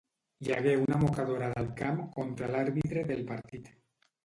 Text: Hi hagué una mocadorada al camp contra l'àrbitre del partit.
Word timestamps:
Hi 0.45 0.53
hagué 0.53 0.71
una 0.85 0.97
mocadorada 1.03 1.59
al 1.65 1.69
camp 1.83 2.01
contra 2.17 2.51
l'àrbitre 2.57 3.07
del 3.13 3.25
partit. 3.31 3.73